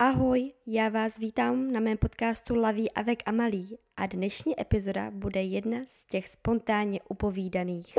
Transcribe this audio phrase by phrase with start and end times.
[0.00, 5.78] Ahoj, já vás vítám na mém podcastu Laví avec Amalí a dnešní epizoda bude jedna
[5.86, 7.98] z těch spontánně upovídaných.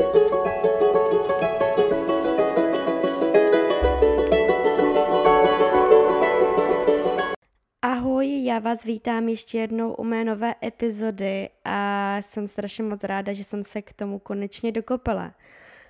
[7.82, 13.34] Ahoj, já vás vítám ještě jednou u mé nové epizody a jsem strašně moc ráda,
[13.34, 15.36] že jsem se k tomu konečně dokopala.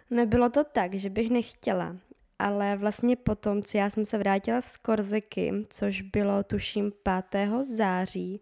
[0.09, 1.95] Nebylo to tak, že bych nechtěla,
[2.39, 6.91] ale vlastně potom, co já jsem se vrátila z Korziky, což bylo tuším
[7.31, 7.51] 5.
[7.77, 8.41] září,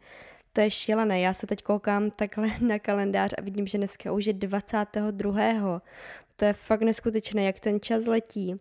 [0.53, 4.25] to je šílené, já se teď koukám takhle na kalendář a vidím, že dneska už
[4.25, 5.81] je 22.
[6.35, 8.59] To je fakt neskutečné, jak ten čas letí.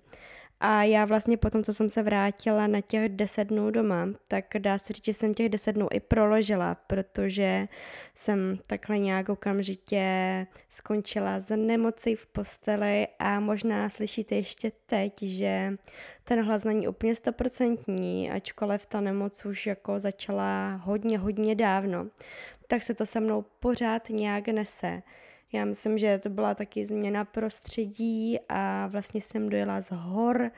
[0.61, 4.79] A já vlastně potom, co jsem se vrátila na těch deset dnů doma, tak dá
[4.79, 7.67] se říct, že jsem těch deset dnů i proložila, protože
[8.15, 15.73] jsem takhle nějak okamžitě skončila za nemocí v posteli a možná slyšíte ještě teď, že
[16.25, 22.07] ten hlas není úplně stoprocentní, ačkoliv ta nemoc už jako začala hodně, hodně dávno,
[22.67, 25.03] tak se to se mnou pořád nějak nese.
[25.53, 30.51] Já myslím, že to byla taky změna prostředí a vlastně jsem dojela z hor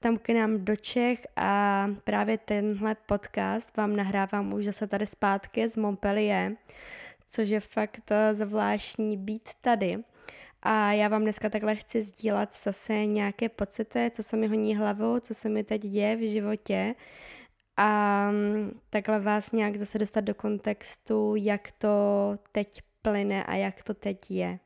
[0.00, 5.68] tam k nám do Čech a právě tenhle podcast vám nahrávám už zase tady zpátky
[5.68, 6.52] z Montpellier,
[7.30, 9.98] což je fakt zvláštní být tady.
[10.62, 15.20] A já vám dneska takhle chci sdílet zase nějaké pocity, co se mi honí hlavou,
[15.20, 16.94] co se mi teď děje v životě
[17.76, 18.30] a
[18.90, 21.88] takhle vás nějak zase dostat do kontextu, jak to
[22.52, 24.58] teď plyne a jak to teď je.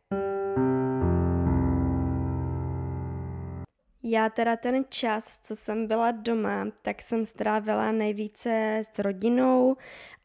[4.02, 9.76] Já teda ten čas, co jsem byla doma, tak jsem strávila nejvíce s rodinou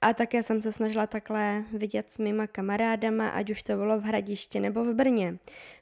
[0.02, 4.04] a také jsem se snažila takhle vidět s mýma kamarádama, ať už to bylo v
[4.04, 5.38] Hradišti nebo v Brně.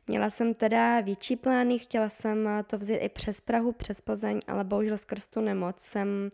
[0.08, 4.64] Měla jsem teda větší plány, chtěla jsem to vzít i přes Prahu, přes Plzeň, ale
[4.64, 6.30] bohužel skrz tu nemoc jsem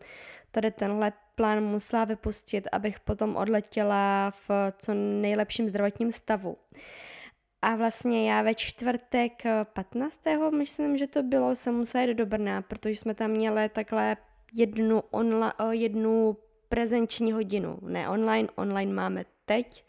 [0.52, 6.57] tady tenhle plán musela vypustit, abych potom odletěla v co nejlepším zdravotním stavu.
[7.61, 10.19] A vlastně já ve čtvrtek 15.
[10.58, 14.17] myslím, že to bylo, jsem musela jít do Brna, protože jsme tam měli takhle
[14.53, 16.37] jednu, onla, jednu
[16.69, 17.77] prezenční hodinu.
[17.81, 19.85] Ne online, online máme teď,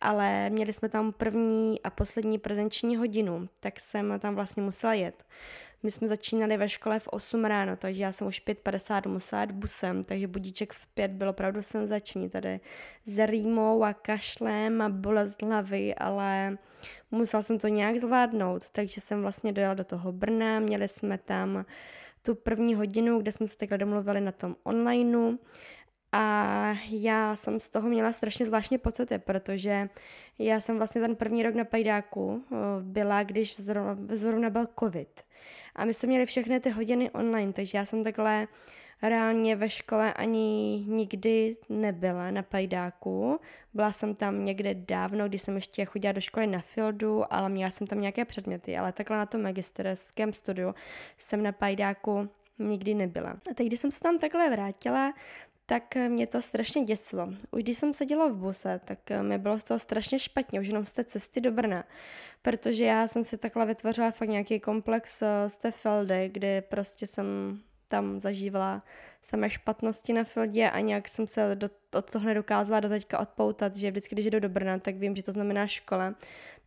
[0.00, 5.24] ale měli jsme tam první a poslední prezenční hodinu, tak jsem tam vlastně musela jet.
[5.82, 9.50] My jsme začínali ve škole v 8 ráno, takže já jsem už 5.50 musela jít
[9.50, 12.60] busem, takže budíček v 5 byl opravdu senzační tady.
[13.04, 16.58] S rýmou a kašlem a bolest hlavy, ale
[17.10, 21.64] musela jsem to nějak zvládnout, takže jsem vlastně dojela do toho Brna, měli jsme tam
[22.22, 25.36] tu první hodinu, kde jsme se takhle domluvili na tom onlineu.
[26.12, 29.88] A já jsem z toho měla strašně zvláštní pocity, protože
[30.38, 35.22] já jsem vlastně ten první rok na pajdáku eh, byla, když zrovna, zrovna byl covid.
[35.78, 38.48] A my jsme měli všechny ty hodiny online, takže já jsem takhle
[39.02, 43.40] reálně ve škole ani nikdy nebyla na pajdáku.
[43.74, 47.70] Byla jsem tam někde dávno, když jsem ještě chodila do školy na Fildu, ale měla
[47.70, 50.74] jsem tam nějaké předměty, ale takhle na tom magisterském studiu
[51.18, 52.28] jsem na pajdáku
[52.58, 53.30] nikdy nebyla.
[53.30, 55.12] A teď, když jsem se tam takhle vrátila,
[55.68, 57.28] tak mě to strašně děsilo.
[57.50, 60.86] Už když jsem seděla v buse, tak mi bylo z toho strašně špatně, už jenom
[60.86, 61.84] z té cesty do Brna,
[62.42, 67.06] protože já jsem si takhle vytvořila fakt nějaký komplex eh, z té Feldy, kdy prostě
[67.06, 67.26] jsem
[67.88, 68.82] tam zažívala
[69.22, 73.76] samé špatnosti na Fildě a nějak jsem se do, od toho nedokázala do teďka odpoutat,
[73.76, 76.14] že vždycky, když jdu do Brna, tak vím, že to znamená škola,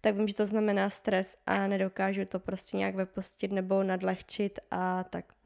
[0.02, 5.04] tak vím, že to znamená stres a nedokážu to prostě nějak vypustit nebo nadlehčit a
[5.04, 5.41] tak.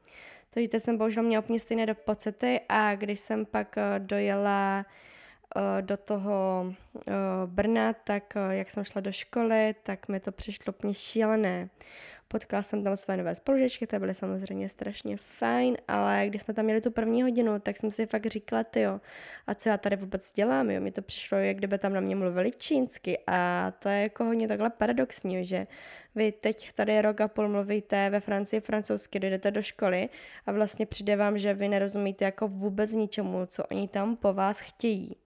[0.56, 4.86] Takže jsem bohužel měla úplně stejné pocity a když jsem pak eh, dojela
[5.56, 7.12] eh, do toho eh,
[7.46, 11.68] Brna, tak jak jsem šla do školy, tak mi to přišlo úplně šílené.
[12.28, 16.64] Potkala jsem tam své nové spolužečky, ty byly samozřejmě strašně fajn, ale když jsme tam
[16.64, 19.00] měli tu první hodinu, tak jsem si fakt říkala, ty jo,
[19.46, 22.16] a co já tady vůbec dělám, jo, mi to přišlo, jak kdyby tam na mě
[22.16, 25.66] mluvili čínsky a to je jako hodně takhle paradoxní, že
[26.14, 30.08] vy teď tady rok a půl mluvíte ve Francii francouzsky, jdete do školy
[30.46, 34.60] a vlastně přijde vám, že vy nerozumíte jako vůbec ničemu, co oni tam po vás
[34.60, 35.16] chtějí.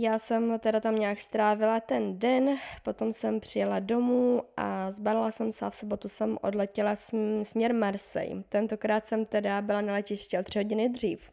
[0.00, 5.52] Já jsem teda tam nějak strávila ten den, potom jsem přijela domů a zbalila jsem
[5.52, 6.96] se a v sobotu jsem odletěla
[7.42, 8.42] směr Marseille.
[8.48, 11.30] Tentokrát jsem teda byla na letiště o tři hodiny dřív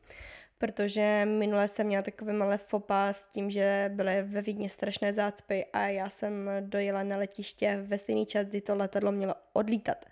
[0.57, 5.65] protože minule jsem měla takový malé fopa s tím, že byly ve Vídně strašné zácpy
[5.73, 10.05] a já jsem dojela na letiště ve stejný čas, kdy to letadlo mělo odlítat.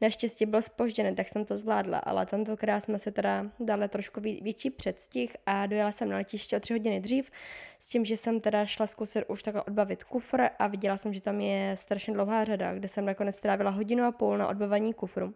[0.00, 4.70] Naštěstí byl spožděný, tak jsem to zvládla, ale tentokrát jsme se teda dali trošku větší
[4.70, 7.30] předstih a dojela jsem na letiště o tři hodiny dřív
[7.78, 11.20] s tím, že jsem teda šla zkusit už takhle odbavit kufr a viděla jsem, že
[11.20, 15.34] tam je strašně dlouhá řada, kde jsem nakonec strávila hodinu a půl na odbavení kufru.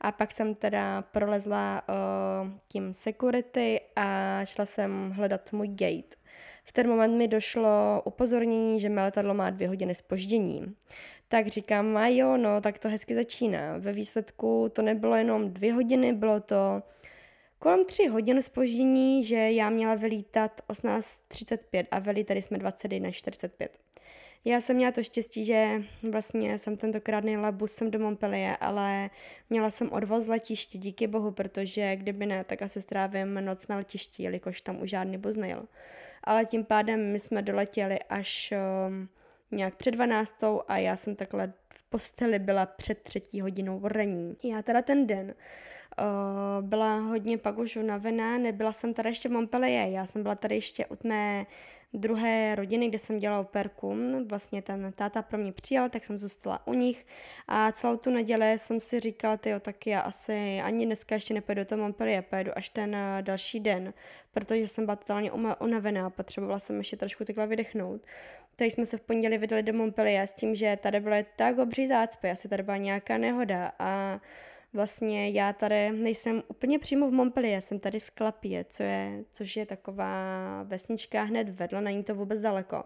[0.00, 6.16] A pak jsem teda prolezla uh, tím security a šla jsem hledat můj gate.
[6.64, 10.74] V ten moment mi došlo upozornění, že mé letadlo má dvě hodiny spoždění.
[11.28, 13.78] Tak říkám, a jo, no, tak to hezky začíná.
[13.78, 16.82] Ve výsledku to nebylo jenom dvě hodiny, bylo to
[17.58, 23.68] kolem tři hodin spoždění, že já měla vylítat 18.35 a vylítali jsme 21.45.
[24.48, 29.10] Já jsem měla to štěstí, že vlastně jsem tentokrát nejela busem do Montpellier, ale
[29.50, 34.22] měla jsem odvoz letiště, díky bohu, protože kdyby ne, tak asi strávím noc na letišti,
[34.22, 35.62] jelikož tam už žádný bus nejel.
[36.24, 38.54] Ale tím pádem my jsme doletěli až
[38.88, 39.08] um,
[39.50, 40.34] nějak před 12.
[40.68, 44.36] a já jsem takhle v posteli byla před třetí hodinou raní.
[44.44, 49.32] Já teda ten den uh, byla hodně pak už unavená, nebyla jsem tady ještě v
[49.32, 51.46] Montpellier, já jsem byla tady ještě od mé
[51.92, 53.96] druhé rodiny, kde jsem dělala operku.
[54.26, 57.06] Vlastně ten táta pro mě přijel, tak jsem zůstala u nich
[57.48, 61.60] a celou tu neděli jsem si říkala, jo, tak já asi ani dneska ještě nepojedu
[61.60, 63.94] do toho Montpellier, pojedu až ten eh, další den,
[64.32, 68.00] protože jsem byla totálně unavená, potřebovala jsem ještě trošku takhle vydechnout.
[68.56, 71.88] Tak jsme se v pondělí vydali do Montpellier s tím, že tady byly tak obří
[71.88, 74.20] zácpy, asi tady byla nějaká nehoda a
[74.76, 79.56] Vlastně já tady nejsem úplně přímo v Montpellier, jsem tady v Klapě, co je, což
[79.56, 82.84] je taková vesnička hned vedle, není to vůbec daleko.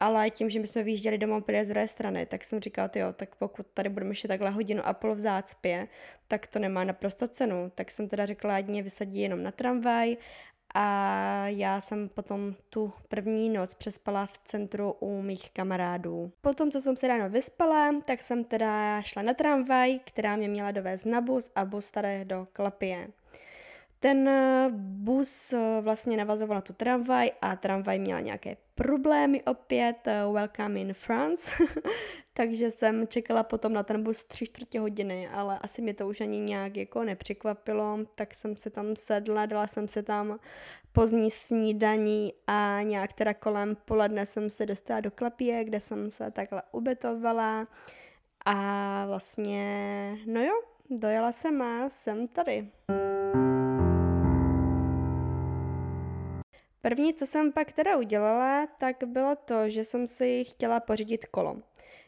[0.00, 3.12] Ale tím, že my jsme vyjížděli do Montpellier z druhé strany, tak jsem říkala, jo,
[3.12, 5.88] tak pokud tady budeme ještě takhle hodinu a půl v zácpě,
[6.28, 7.72] tak to nemá naprosto cenu.
[7.74, 10.16] Tak jsem teda řekla, ať mě vysadí jenom na tramvaj
[10.80, 16.32] a já jsem potom tu první noc přespala v centru u mých kamarádů.
[16.40, 20.70] Potom, co jsem se ráno vyspala, tak jsem teda šla na tramvaj, která mě měla
[20.70, 23.08] dovést na bus a bus tady do Klapie.
[24.00, 29.96] Ten eh, bus eh, vlastně navazoval na tu tramvaj a tramvaj měla nějaké problémy opět,
[30.06, 31.50] eh, welcome in France,
[32.32, 36.20] takže jsem čekala potom na ten bus tři čtvrtě hodiny, ale asi mě to už
[36.20, 40.38] ani nějak jako nepřekvapilo, tak jsem se tam sedla, dala jsem se tam
[40.92, 46.30] pozdní snídaní a nějak teda kolem poledne jsem se dostala do Klapie, kde jsem se
[46.30, 47.68] takhle ubetovala.
[48.46, 50.54] A vlastně, no jo,
[50.90, 52.68] dojela jsem a jsem tady.
[56.80, 61.56] První, co jsem pak teda udělala, tak bylo to, že jsem si chtěla pořídit kolo.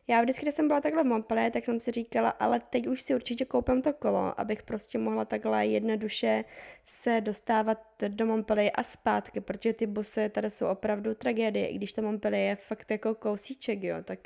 [0.09, 3.03] Já vždycky, když jsem byla takhle v Montpellier, tak jsem si říkala, ale teď už
[3.03, 6.45] si určitě koupím to kolo, abych prostě mohla takhle jednoduše
[6.85, 7.79] se dostávat
[8.09, 12.49] do Montpellier a zpátky, protože ty busy tady jsou opravdu tragédie, i když to Montpellier
[12.49, 14.19] je fakt jako kousíček, jo, tak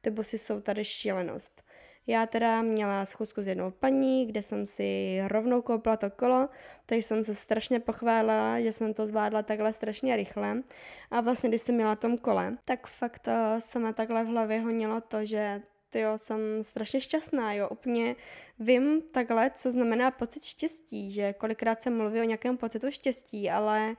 [0.00, 1.62] ty busy jsou tady šílenost.
[2.06, 6.48] Já teda měla schůzku s jednou paní, kde jsem si rovnou koupila to kolo,
[6.86, 10.62] takže jsem se strašně pochválila, že jsem to zvládla takhle strašně rychle.
[11.10, 13.28] A vlastně, když jsem měla tom kole, tak fakt
[13.58, 15.62] se mi takhle v hlavě honilo to, že
[15.94, 18.16] jo, jsem strašně šťastná, jo, úplně
[18.58, 23.96] vím takhle, co znamená pocit štěstí, že kolikrát se mluví o nějakém pocitu štěstí, ale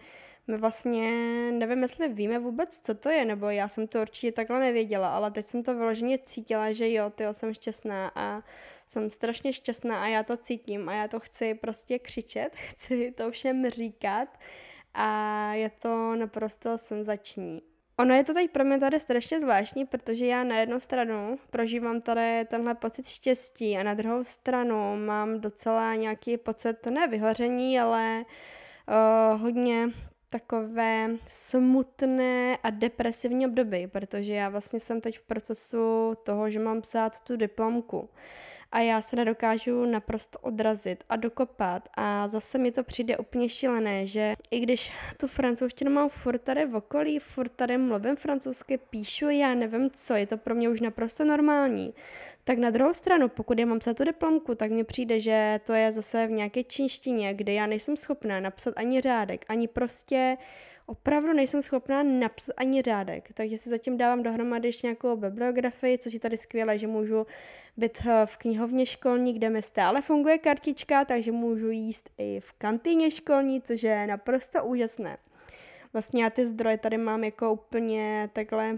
[0.48, 1.12] my vlastně
[1.52, 5.32] nevím, jestli víme vůbec, co to je, nebo já jsem to určitě takhle nevěděla, ale
[5.32, 8.44] teď jsem to vyloženě cítila, že jo, ty jsem šťastná a
[8.88, 13.32] jsem strašně šťastná a já to cítím a já to chci prostě křičet, chci to
[13.32, 14.40] všem říkat
[14.94, 17.62] a je to naprosto senzační.
[17.98, 22.02] Ono je to teď pro mě tady strašně zvláštní, protože já na jednu stranu prožívám
[22.02, 28.26] tady tenhle pocit štěstí a na druhou stranu mám docela nějaký pocit, ne vyhoření, ale
[28.88, 29.90] uh, hodně
[30.34, 36.82] takové smutné a depresivní období, protože já vlastně jsem teď v procesu toho, že mám
[36.82, 38.10] psát tu diplomku.
[38.72, 41.90] A já se nedokážu naprosto odrazit a dokopat.
[41.94, 46.66] A zase mi to přijde úplně šílené, že i když tu francouzštinu mám furt tady
[46.66, 50.82] v okolí, furt tady mluvím francouzsky, píšu, já nevím co, je to pro mě už
[50.82, 51.94] naprosto normální,
[52.44, 55.74] tak na druhou stranu, pokud já mám psát tu diplomku, tak mně přijde, že to
[55.74, 60.38] je zase v nějaké čínštině, kde já nejsem schopná napsat ani řádek, ani prostě
[60.86, 66.14] opravdu nejsem schopná napsat ani řádek, takže si zatím dávám dohromady ještě nějakou bibliografii, což
[66.14, 67.26] je tady skvělé, že můžu
[67.78, 72.54] být eh, v knihovně školní, kde mi stále funguje kartička, takže můžu jíst i v
[72.54, 75.18] kantýně školní, což je naprosto úžasné.
[75.94, 78.78] Vlastně já ty zdroje tady mám jako úplně takhle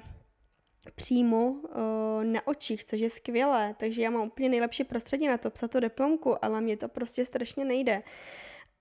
[0.92, 5.50] přímo uh, na očích, což je skvělé, takže já mám úplně nejlepší prostředí na to
[5.50, 8.04] psat tu diplomku, ale mě to prostě strašně nejde.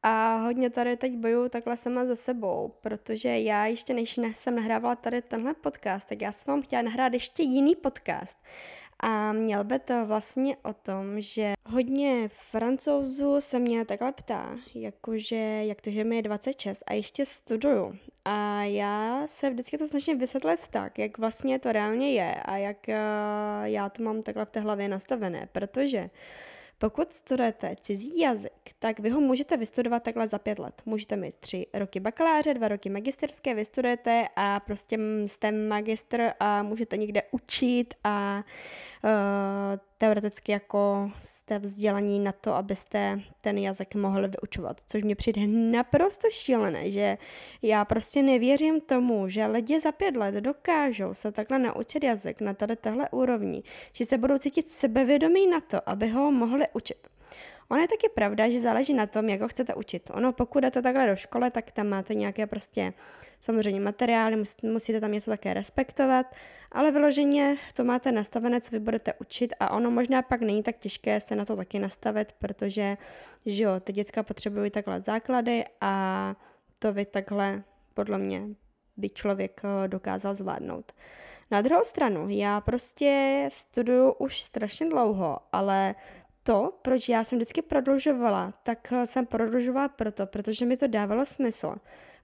[0.02, 4.96] A hodně tady teď bojuju takhle sama za sebou, protože já ještě než jsem nahrávala
[4.96, 8.38] tady tenhle podcast, tak já jsem vám chtěla nahrát ještě jiný podcast.
[9.06, 15.36] A měl by to vlastně o tom, že hodně francouzů se mě takhle ptá, jakože,
[15.64, 17.96] jak to, že mi je 26 a ještě studuju.
[18.24, 22.76] A já se vždycky to snažím vysvětlit tak, jak vlastně to reálně je a jak
[22.88, 22.94] uh,
[23.64, 26.10] já to mám takhle v té hlavě nastavené, protože
[26.84, 30.82] Pokud studujete cizí jazyk, tak vy ho můžete vystudovat takhle za pět let.
[30.86, 36.96] Můžete mít tři roky bakaláře, dva roky magisterské, vystudujete a prostě jste magistr a můžete
[36.96, 38.44] někde učit a
[39.04, 39.10] uh,
[39.98, 46.30] teoreticky jako jste vzdělaní na to, abyste ten jazyk mohli vyučovat, což mě přijde naprosto
[46.30, 47.18] šílené, že
[47.62, 52.54] já prostě nevěřím tomu, že lidi za pět let dokážou se takhle naučit jazyk na
[52.54, 57.13] tady téhle úrovni, že se budou cítit sebevědomí na to, aby ho mohli učit.
[57.68, 60.10] Ono je taky pravda, že záleží na tom, jak ho chcete učit.
[60.14, 62.92] Ono, pokud jdete takhle do školy, tak tam máte nějaké prostě
[63.40, 66.26] samozřejmě materiály, musíte, tam něco také respektovat,
[66.72, 70.78] ale vyloženě to máte nastavené, co vy budete učit a ono možná pak není tak
[70.78, 72.96] těžké se na to taky nastavit, protože
[73.46, 76.36] že jo, ty děcka potřebují takhle základy a
[76.78, 77.62] to vy takhle
[77.94, 78.42] podle mě
[78.96, 80.92] by člověk eh, dokázal zvládnout.
[81.50, 85.94] Na druhou stranu, já prostě studuju už strašně dlouho, ale
[86.44, 91.26] to, proč já jsem vždycky prodlužovala, tak eh, jsem prodlužovala proto, protože mi to dávalo
[91.26, 91.74] smysl.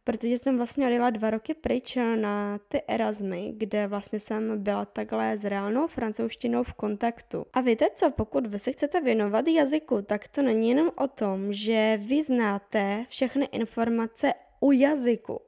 [0.05, 4.85] Protože jsem vlastně odjela dva roky pryč eh, na ty Erasmy, kde vlastně jsem byla
[4.85, 7.47] takhle s reálnou francouzštinou v kontaktu.
[7.53, 11.53] A víte co, pokud vy se chcete věnovat jazyku, tak to není jenom o tom,
[11.53, 15.41] že vy znáte všechny informace u jazyku.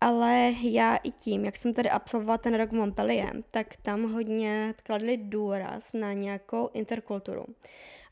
[0.00, 4.74] Ale já i tím, jak jsem tady absolvovala ten rok v Montpellier, tak tam hodně
[4.82, 7.44] kladli důraz na nějakou interkulturu.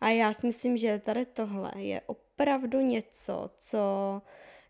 [0.01, 3.79] A já si myslím, že tady tohle je opravdu něco, co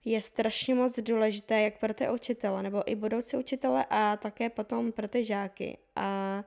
[0.05, 4.93] je strašně moc důležité jak pro ty učitele, nebo i budoucí učitele a také potom
[4.93, 5.79] pro ty žáky.
[5.97, 6.45] A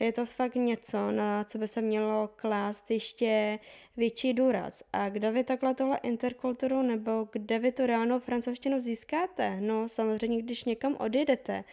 [0.00, 3.58] je to fakt něco, na co by se mělo klást ještě
[3.96, 4.82] větší důraz.
[4.92, 9.60] A kde vy takhle tohle interkulturu nebo kde vy tu reálnou francouzštinu získáte?
[9.60, 11.64] No samozřejmě, když někam odjedete.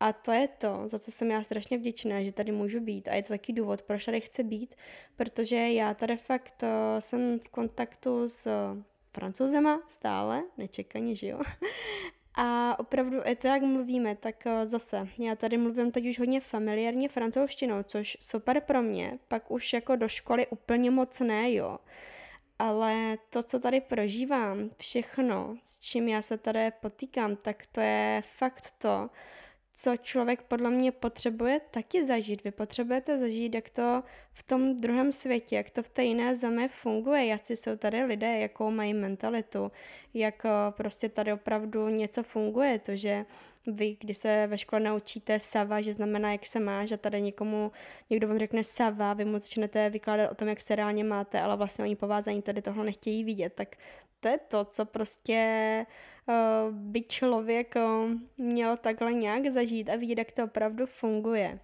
[0.00, 3.08] A to je to, za co jsem já strašně vděčná, že tady můžu být.
[3.08, 4.74] A je to taky důvod, proč tady chci být,
[5.16, 6.68] protože já tady fakt uh,
[6.98, 8.48] jsem v kontaktu s
[9.12, 11.40] francouzema stále, nečekaně, že jo.
[12.40, 17.08] A opravdu, to jak mluvíme, tak eh, zase, já tady mluvím teď už hodně familiárně
[17.08, 21.78] francouzštinou, což super pro mě, pak už jako do školy úplně moc ne, jo.
[22.58, 28.22] Ale to, co tady prožívám, všechno, s čím já se tady potýkám, tak to je
[28.24, 29.10] fakt to,
[29.80, 32.44] co člověk podle mě potřebuje taky zažít.
[32.44, 36.68] Vy potřebujete zažít, jak to v tom druhém světě, jak to v té jiné zemi
[36.68, 39.72] funguje, jak si jsou tady lidé, jakou mají mentalitu,
[40.14, 43.26] jak eh, prostě tady opravdu něco funguje, to, že
[43.66, 47.72] vy, když se ve škole naučíte sava, že znamená, jak se má, že tady někomu,
[48.10, 51.56] někdo vám řekne sava, vy mu začnete vykládat o tom, jak se reálně máte, ale
[51.56, 53.76] vlastně oni povázání tady tohle nechtějí vidět, tak
[54.20, 56.17] to je to, co prostě uh,
[56.70, 61.58] by člověk uh, měl takhle nějak zažít a vidět, jak to opravdu funguje.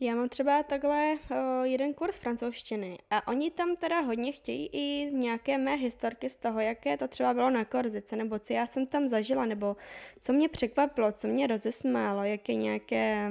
[0.00, 5.10] Já mám třeba takhle uh, jeden kurz francouzštiny a oni tam teda hodně chtějí i
[5.12, 8.86] nějaké mé historky z toho, jaké to třeba bylo na Korzice, nebo co já jsem
[8.86, 9.76] tam zažila, nebo
[10.20, 13.30] co mě překvapilo, co mě rozesmálo, jaké nějaké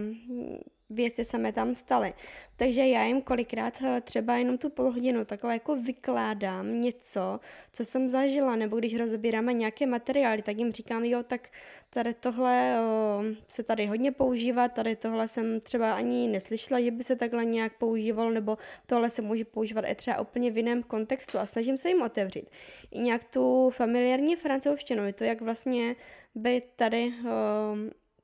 [0.89, 2.13] věci se mi tam staly.
[2.55, 7.39] Takže já jim kolikrát eh, třeba jenom tu půl hodinu takhle jako vykládám něco,
[7.73, 11.49] co jsem zažila, nebo když rozebíráme nějaké materiály, tak jim říkám, jo, tak
[11.89, 17.03] tady tohle o, se tady hodně používá, tady tohle jsem třeba ani neslyšela, že by
[17.03, 21.39] se takhle nějak používal, nebo tohle se může používat i třeba úplně v jiném kontextu
[21.39, 22.49] a snažím se jim otevřít.
[22.91, 25.95] I nějak tu familiární francouzštinu, to jak vlastně
[26.35, 27.75] by tady o,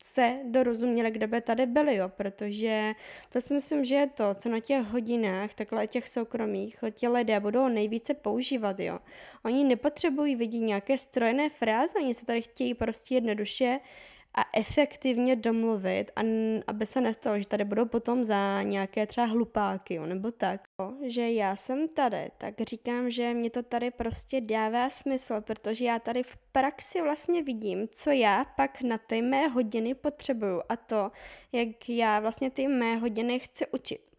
[0.06, 2.94] se dorozuměli, kde by tady byli, jo, protože
[3.30, 7.40] to si myslím, že je to, co na těch hodinách, takhle těch soukromých, ti lidé
[7.40, 9.00] budou nejvíce používat, jo.
[9.46, 13.80] Oni nepotřebují vidět nějaké strojené fráze, oni se tady chtějí prostě jednoduše
[14.36, 16.22] a efektivně domluvit, a
[16.68, 20.62] aby se nestalo, že tady budou potom za nějaké třeba hlupáky, jo, nebo tak.
[20.80, 25.86] Jo, že já jsem tady, tak říkám, že mě to tady prostě dává smysl, protože
[25.86, 30.76] já tady v praxi vlastně vidím, co já pak na ty mé hodiny potřebuju a
[30.76, 31.12] to,
[31.52, 34.14] jak já vlastně ty mé hodiny chci učit.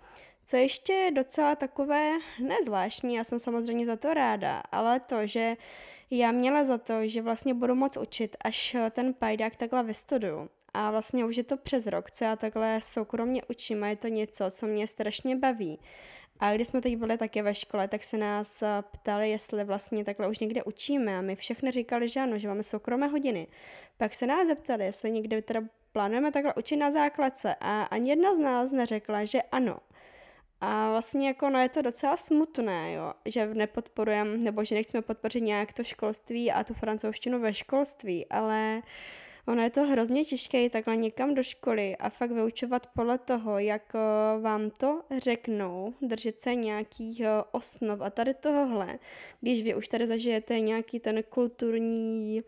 [0.47, 5.57] Co ještě je docela takové nezvláštní, já jsem samozřejmě za to ráda, ale to, že
[6.19, 10.51] já měla za to, že vlastně budu moc učit, až ten pajdák takhle vystuduju.
[10.75, 14.09] A vlastně už je to přes rok, co já takhle soukromně učím a je to
[14.09, 15.79] něco, co mě strašně baví.
[16.41, 20.29] A když jsme teď byli také ve škole, tak se nás ptali, jestli vlastně takhle
[20.29, 23.47] už někde učíme a my všechny říkali, že ano, že máme soukromé hodiny.
[23.97, 25.61] Pak se nás zeptali, jestli někde teda
[25.93, 29.79] plánujeme takhle učit na základce a ani jedna z nás neřekla, že ano.
[30.61, 35.41] A vlastně jako no je to docela smutné, jo, že nepodporujeme, nebo že nechceme podpořit
[35.41, 38.83] nějak to školství a tu francouzštinu ve školství, ale
[39.47, 43.59] ono je to hrozně těžké jít takhle někam do školy a fakt vyučovat podle toho,
[43.59, 48.01] jak eh, vám to řeknou, držet se nějakých eh, osnov.
[48.01, 48.99] A tady tohohle,
[49.41, 52.43] když vy už tady zažijete nějaký ten kulturní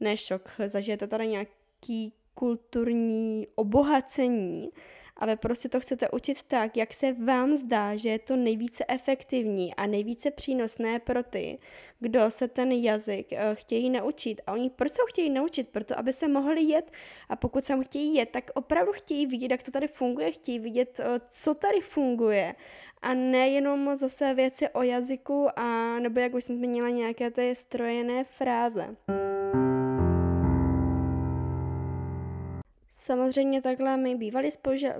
[0.00, 4.70] nešok, zažijete tady nějaký kulturní obohacení,
[5.18, 8.84] a vy prostě to chcete učit tak, jak se vám zdá, že je to nejvíce
[8.88, 11.58] efektivní a nejvíce přínosné pro ty,
[12.00, 14.40] kdo se ten jazyk uh, chtějí naučit.
[14.46, 15.68] A oni proč se ho chtějí naučit?
[15.68, 16.90] Proto, aby se mohli jet.
[17.28, 21.00] A pokud se chtějí jet, tak opravdu chtějí vidět, jak to tady funguje, chtějí vidět,
[21.00, 22.54] uh, co tady funguje.
[23.02, 28.24] A nejenom zase věci o jazyku a nebo jak už jsem zmínila nějaké ty strojené
[28.24, 28.96] fráze.
[33.08, 34.50] Samozřejmě takhle my bývali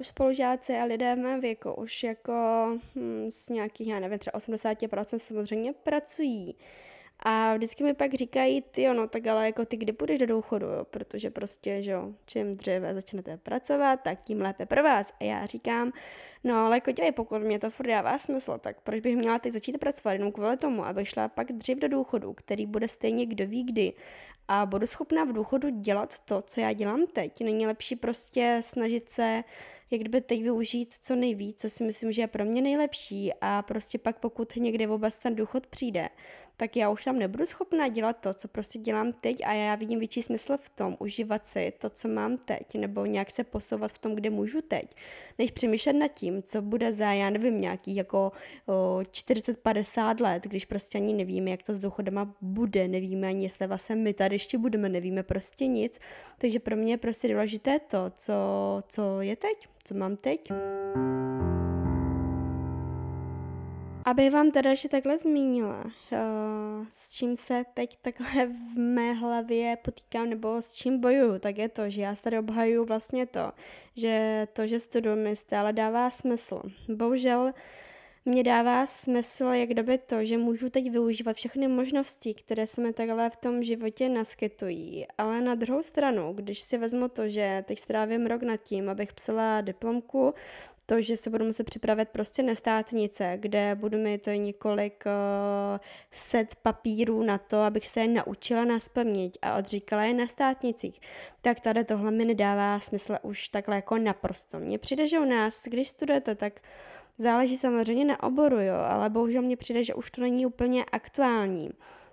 [0.02, 2.32] spolužáci a lidé v mém věku už jako
[2.96, 6.56] hm, s nějakých, já nevím, třeba 80% samozřejmě pracují.
[7.20, 10.26] A vždycky mi pak říkají, ty jo, no tak ale jako ty kdy půjdeš do
[10.26, 10.84] důchodu, jo?
[10.84, 15.12] protože prostě, že jo, čím dříve začnete pracovat, tak tím lépe pro vás.
[15.20, 15.92] A já říkám,
[16.44, 19.52] no ale jako dělej, pokud mě to furt dává smysl, tak proč bych měla teď
[19.52, 23.46] začít pracovat jenom kvůli tomu, abych šla pak dřív do důchodu, který bude stejně kdo
[23.46, 23.92] ví kdy
[24.48, 27.40] a budu schopná v důchodu dělat to, co já dělám teď.
[27.40, 29.44] Není lepší prostě snažit se
[29.90, 33.62] jak kdyby teď využít co nejvíc, co si myslím, že je pro mě nejlepší a
[33.62, 36.08] prostě pak pokud někde vůbec ten důchod přijde,
[36.60, 39.98] tak já už tam nebudu schopná dělat to, co prostě dělám teď a já vidím
[39.98, 43.98] větší smysl v tom, užívat si to, co mám teď, nebo nějak se posouvat v
[43.98, 44.94] tom, kde můžu teď,
[45.38, 48.32] než přemýšlet nad tím, co bude za, já nevím, nějaký jako
[48.68, 53.96] 40-50 let, když prostě ani nevíme, jak to s důchodama bude, nevíme ani, jestli vlastně
[53.96, 56.00] my tady ještě budeme, nevíme prostě nic,
[56.38, 58.34] takže pro mě je prostě důležité to, co,
[58.88, 60.52] co je teď, co mám teď.
[64.04, 69.76] Aby vám teda ještě takhle zmínila, uh, s čím se teď takhle v mé hlavě
[69.76, 73.52] potýkám nebo s čím bojuju, tak je to, že já tady obhajuju vlastně to,
[73.96, 76.62] že to, že studuji mi stále dává smysl.
[76.88, 77.52] Bohužel
[78.24, 82.92] mě dává smysl jak doby to, že můžu teď využívat všechny možnosti, které se mi
[82.92, 85.06] takhle v tom životě naskytují.
[85.18, 89.12] Ale na druhou stranu, když si vezmu to, že teď strávím rok nad tím, abych
[89.12, 90.34] psala diplomku,
[90.90, 95.78] to, že se budu muset připravit prostě na státnice, kde budu mít několik uh,
[96.10, 98.78] set papírů na to, abych se je naučila na
[99.42, 101.00] a odříkala je na státnicích,
[101.42, 104.60] tak tady tohle mi nedává smysl už takhle jako naprosto.
[104.60, 106.60] Mně přijde, že u nás, když studujete, tak
[107.18, 111.70] záleží samozřejmě na oboru, jo, ale bohužel mně přijde, že už to není úplně aktuální.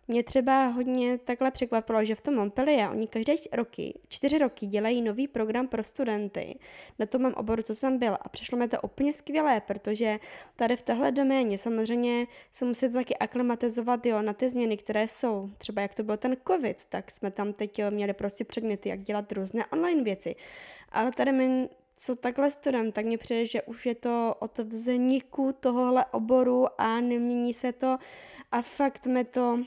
[0.07, 5.01] Mě třeba hodně takhle překvapilo, že v tom Montpellier oni každé roky, čtyři roky dělají
[5.01, 6.59] nový program pro studenty.
[6.99, 10.19] Na tom mám oboru, co jsem byla a přišlo mi to úplně skvělé, protože
[10.55, 15.49] tady v téhle doméně samozřejmě se musíte taky aklimatizovat jo, na ty změny, které jsou.
[15.57, 18.99] Třeba jak to byl ten covid, tak jsme tam teď jo, měli prostě předměty, jak
[18.99, 20.35] dělat různé online věci.
[20.89, 25.55] Ale tady mi co takhle studem, tak mně přijde, že už je to od vzniku
[25.59, 27.97] tohohle oboru a nemění se to
[28.51, 29.59] a fakt mi to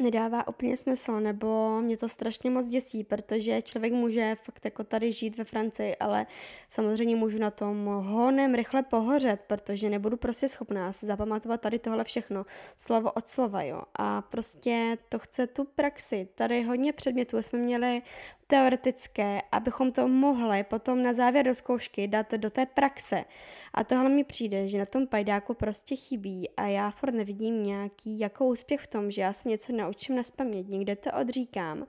[0.00, 5.12] nedává úplně smysl, nebo mě to strašně moc děsí, protože člověk může fakt jako tady
[5.12, 6.26] žít ve Francii, ale
[6.68, 12.04] samozřejmě můžu na tom honem rychle pohořet, protože nebudu prostě schopná si zapamatovat tady tohle
[12.04, 13.82] všechno, slovo od slova, jo.
[13.94, 16.28] A prostě to chce tu praxi.
[16.34, 18.02] Tady hodně předmětů jsme měli
[18.46, 23.24] teoretické, abychom to mohli potom na závěr do zkoušky dát do té praxe.
[23.74, 28.18] A tohle mi přijde, že na tom pajdáku prostě chybí a já furt nevidím nějaký
[28.18, 31.86] jako úspěch v tom, že já se něco naučím na spaměť, někde to odříkám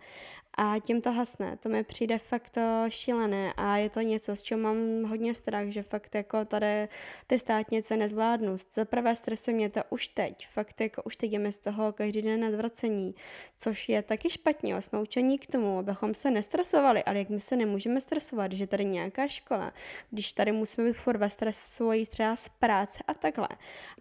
[0.58, 1.58] a tím to hasne.
[1.58, 2.58] To mi přijde fakt
[2.89, 6.88] šílené a je to něco, s čím mám hodně strach, že fakt jako tady
[7.28, 8.58] ty státnice nezvládnu.
[8.74, 12.22] Za prvé stresuje mě to už teď, fakt jako už teď jdeme z toho každý
[12.22, 13.15] den na zvracení,
[13.58, 17.56] což je taky špatně, jsme učení k tomu, abychom se nestresovali, ale jak my se
[17.56, 19.74] nemůžeme stresovat, že tady nějaká škola,
[20.12, 23.48] když tady musíme být furt ve stresu třeba z práce a takhle.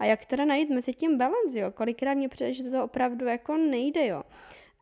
[0.01, 1.71] A jak teda najít mezi tím balance, jo?
[1.71, 4.23] Kolikrát mě přijde, že to opravdu jako nejde, jo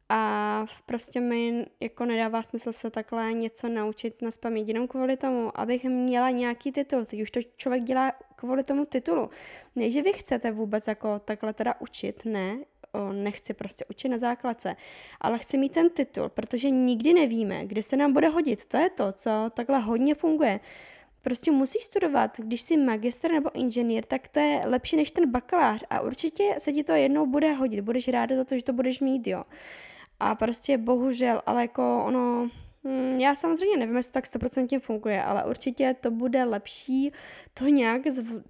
[0.08, 5.60] a prostě mi jako nedává smysl se takhle něco naučit na spaměť jenom kvůli tomu,
[5.60, 7.04] abych měla nějaký titul.
[7.04, 9.30] Teď už to člověk dělá kvůli tomu titulu.
[9.76, 12.58] Ne, že vy chcete vůbec jako takhle teda učit, ne,
[12.92, 14.76] o, nechci prostě učit na základce,
[15.20, 18.64] ale chci mít ten titul, protože nikdy nevíme, kde se nám bude hodit.
[18.64, 20.60] To je to, co takhle hodně funguje.
[21.22, 25.84] Prostě musíš studovat, když jsi magister nebo inženýr, tak to je lepší než ten bakalář
[25.90, 29.00] a určitě se ti to jednou bude hodit, budeš ráda za to, že to budeš
[29.00, 29.44] mít, jo.
[30.22, 32.50] A prostě bohužel, ale jako ono,
[32.84, 37.12] hm, já samozřejmě nevím, jestli to tak 100% funguje, ale určitě to bude lepší
[37.54, 38.02] to nějak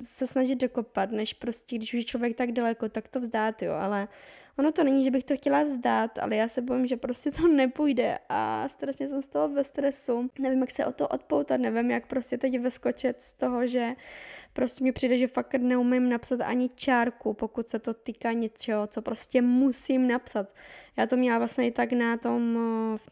[0.04, 3.72] se snažit dokopat, než prostě, když už je člověk tak daleko, tak to vzdát, jo,
[3.72, 4.08] ale
[4.58, 7.48] ono to není, že bych to chtěla vzdát, ale já se bojím, že prostě to
[7.48, 10.30] nepůjde a strašně jsem z toho ve stresu.
[10.38, 13.94] Nevím, jak se o to odpoutat, nevím, jak prostě teď veskočet z toho, že
[14.52, 19.02] prostě mi přijde, že fakt neumím napsat ani čárku, pokud se to týká něčeho, co
[19.02, 20.54] prostě musím napsat.
[20.96, 22.54] Já to měla vlastně i tak na tom,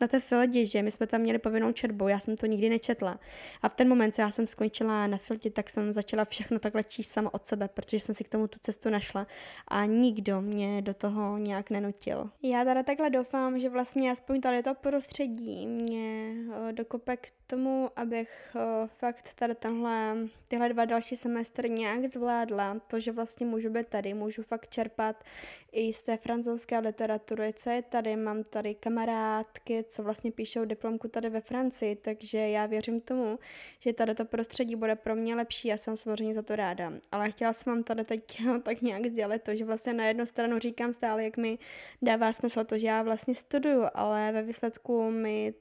[0.00, 3.20] na té filedě, že my jsme tam měli povinnou četbu, já jsem to nikdy nečetla.
[3.62, 6.84] A v ten moment, co já jsem skončila na fildě, tak jsem začala všechno takhle
[6.84, 9.26] číst sama od sebe, protože jsem si k tomu tu cestu našla
[9.68, 12.30] a nikdo mě do toho nějak nenutil.
[12.42, 16.34] Já teda takhle doufám, že vlastně aspoň tady to prostředí mě
[16.68, 20.16] eh, dokope k tomu, abych eh, fakt tady tenhle,
[20.48, 22.80] tyhle dva další semestry nějak zvládla.
[22.86, 25.24] To, že vlastně můžu být tady, můžu fakt čerpat
[25.72, 28.16] i z té francouzské literatury, co je tady.
[28.16, 33.38] Mám tady kamarádky, co vlastně píšou diplomku tady ve Francii, takže já věřím tomu,
[33.80, 36.92] že tady to prostředí bude pro mě lepší a jsem samozřejmě za to ráda.
[37.12, 40.58] Ale chtěla jsem vám tady teď tak nějak sdělit to, že vlastně na jednu stranu
[40.58, 41.58] říkám stále, jak mi
[42.02, 45.54] dává smysl to, že já vlastně studuju, ale ve výsledku mi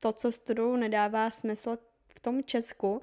[0.00, 1.78] to, co studuju, nedává smysl
[2.08, 3.02] v tom Česku,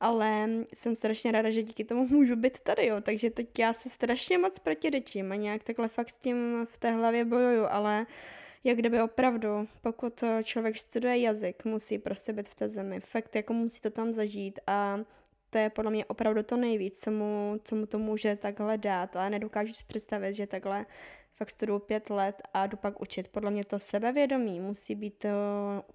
[0.00, 3.88] ale jsem strašně ráda, že díky tomu můžu být tady, jo, takže teď já se
[3.88, 8.06] strašně moc protirečím a nějak takhle fakt s tím v té hlavě bojuju, ale
[8.64, 13.52] jak kdyby opravdu, pokud člověk studuje jazyk, musí prostě být v té zemi, fakt jako
[13.52, 15.00] musí to tam zažít a
[15.50, 19.16] to je podle mě opravdu to nejvíc, co mu, co mu to může takhle dát,
[19.16, 20.86] ale nedokážu si představit, že takhle
[21.36, 23.28] fakt studuju pět let a jdu pak učit.
[23.28, 25.30] Podle mě to sebevědomí musí být uh,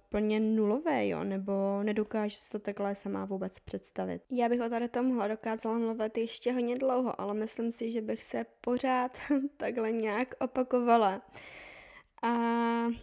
[0.06, 4.22] úplně nulové, jo, nebo nedokážu si to takhle sama vůbec představit.
[4.30, 8.24] Já bych o tady tomhle dokázala mluvit ještě hodně dlouho, ale myslím si, že bych
[8.24, 9.18] se pořád
[9.56, 11.22] takhle nějak opakovala.
[12.22, 12.32] A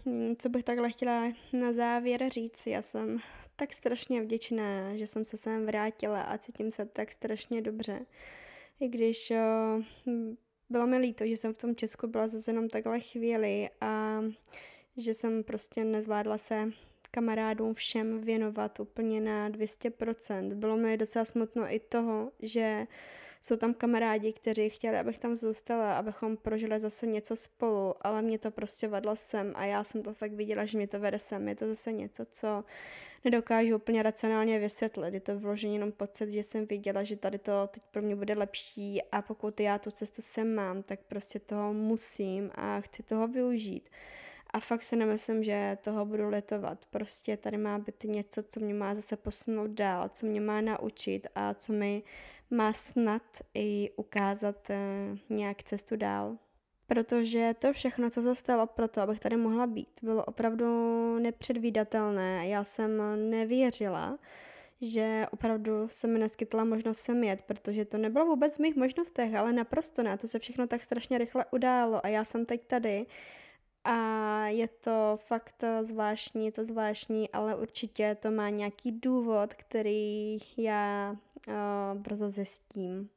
[0.05, 1.23] hm, co bych takhle chtěla
[1.53, 3.19] na závěr říct, já jsem
[3.55, 8.05] tak strašně vděčná, že jsem se sem vrátila a cítím se tak strašně dobře.
[8.79, 9.83] I když uh,
[10.69, 14.21] bylo mi líto, že jsem v tom Česku byla zase jenom takhle chvíli a
[14.97, 16.71] že jsem prostě nezvládla se
[17.11, 20.53] kamarádům všem věnovat úplně na 200%.
[20.53, 22.87] Bylo mi docela smutno i toho, že
[23.41, 28.39] jsou tam kamarádi, kteří chtěli, abych tam zůstala, abychom prožili zase něco spolu, ale mě
[28.39, 31.47] to prostě vedlo sem a já jsem to fakt viděla, že mě to vede sem.
[31.47, 32.63] Je to zase něco, co
[33.25, 35.13] nedokážu úplně racionálně vysvětlit.
[35.13, 38.33] Je to vložený jenom pocit, že jsem viděla, že tady to teď pro mě bude
[38.33, 43.27] lepší a pokud já tu cestu sem mám, tak prostě toho musím a chci toho
[43.27, 43.89] využít.
[44.53, 46.85] A fakt se nemyslím, že toho budu letovat.
[46.85, 51.27] Prostě tady má být něco, co mě má zase posunout dál, co mě má naučit
[51.35, 52.03] a co mi
[52.49, 54.77] má snad i ukázat eh,
[55.29, 56.37] nějak cestu dál
[56.89, 62.47] protože to všechno, co se stalo pro to, abych tady mohla být, bylo opravdu nepředvídatelné.
[62.47, 64.17] Já jsem nevěřila,
[64.81, 69.35] že opravdu se mi neskytla možnost sem jet, protože to nebylo vůbec v mých možnostech,
[69.35, 70.17] ale naprosto ne.
[70.17, 73.05] To se všechno tak strašně rychle událo a já jsem teď tady
[73.83, 80.37] a je to fakt zvláštní, je to zvláštní, ale určitě to má nějaký důvod, který
[80.57, 81.15] já
[81.47, 83.09] uh, brzo zjistím.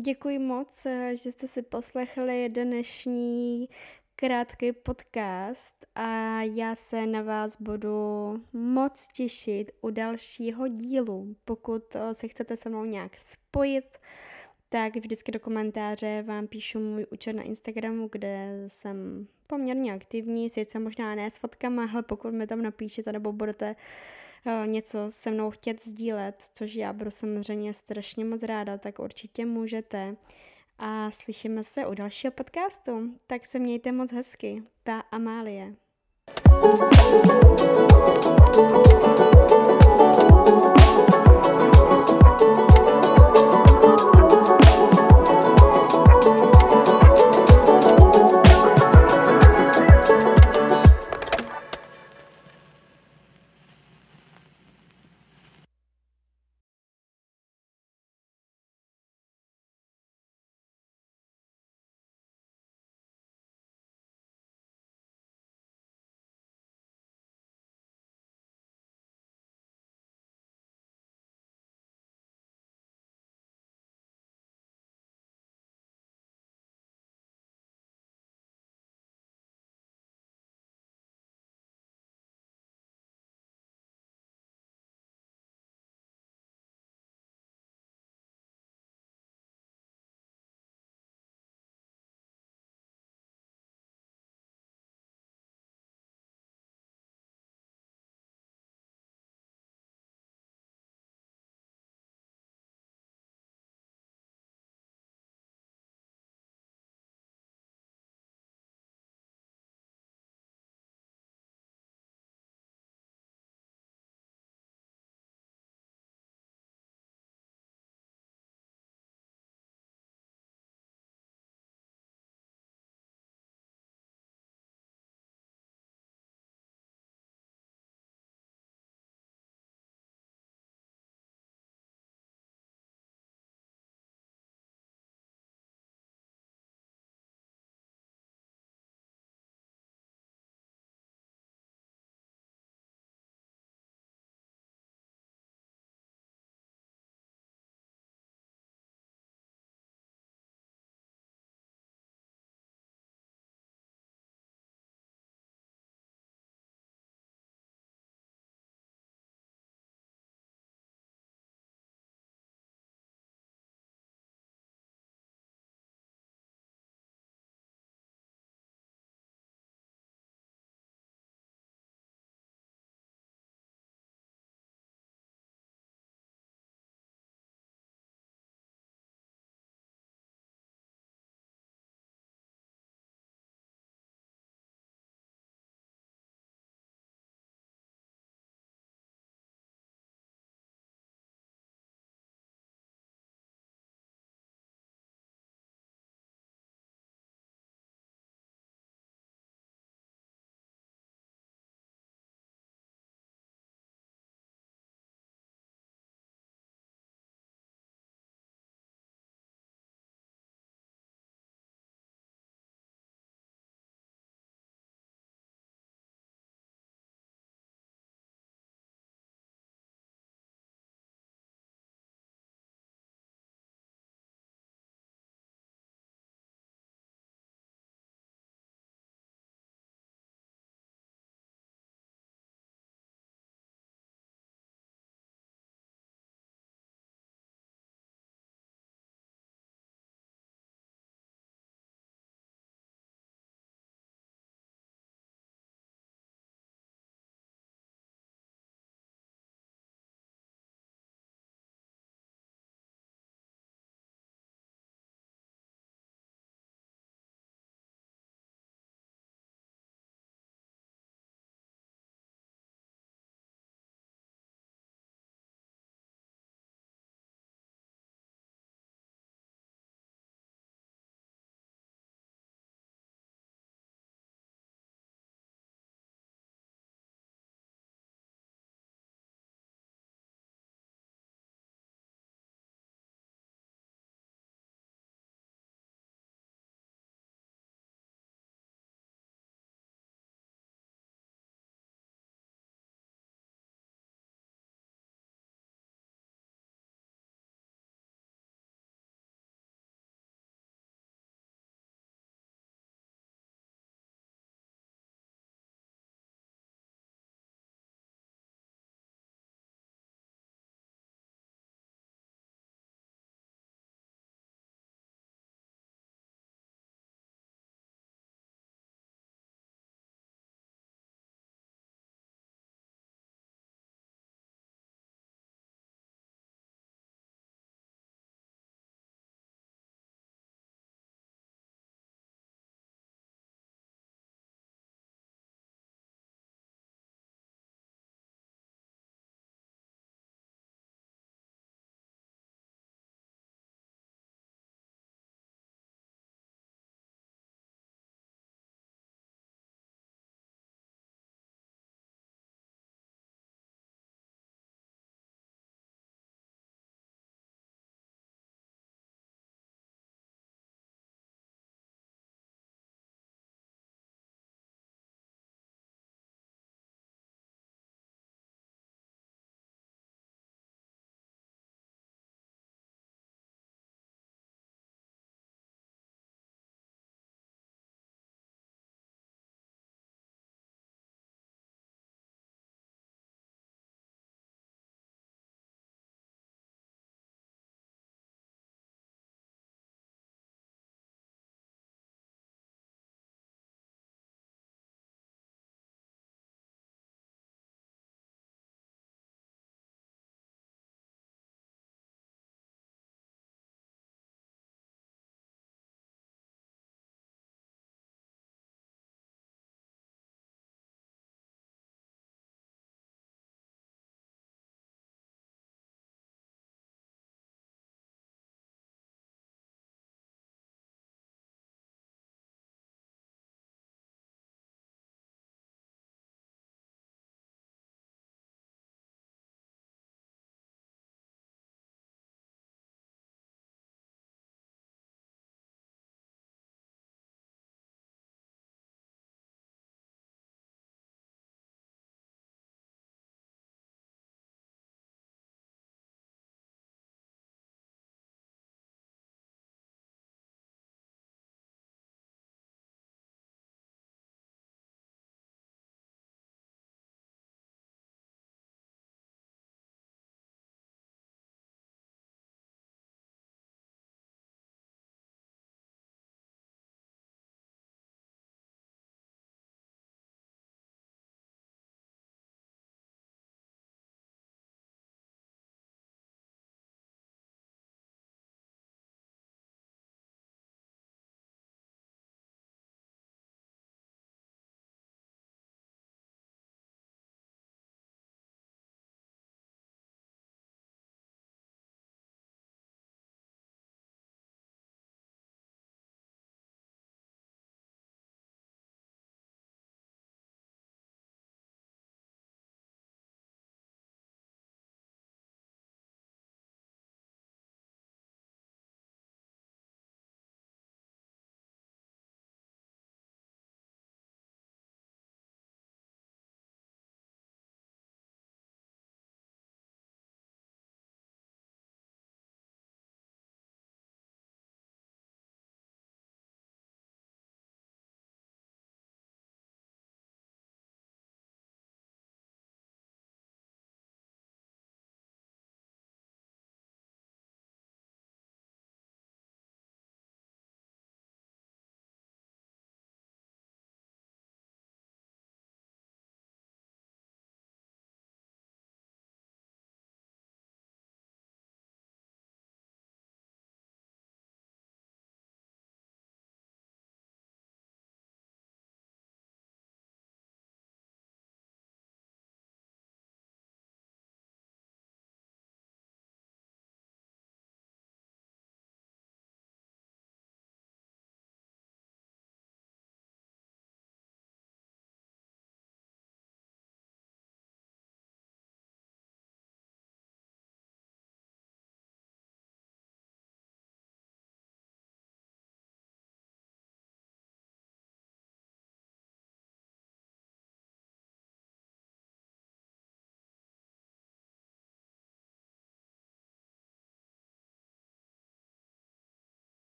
[0.00, 3.68] Děkuji moc, eh, že jste si poslechli dnešní
[4.16, 11.36] krátký podcast a já se na vás budu moc těšit u dalšího dílu.
[11.44, 13.98] Pokud eh, se chcete se mnou nějak spojit,
[14.68, 20.78] tak vždycky do komentáře vám píšu můj účet na Instagramu, kde jsem poměrně aktivní, sice
[20.78, 24.21] možná ne s fotkama, ale pokud mi tam napíšete nebo budete Eh,
[24.64, 30.16] něco se mnou chtět sdílet, což já budu samozřejmě strašně moc ráda, tak určitě můžete.
[30.78, 33.14] A slyšíme se u dalšího podcastu.
[33.26, 34.62] Tak se mějte moc hezky.
[34.82, 35.74] Ta Amálie.
[38.52, 39.31] thank you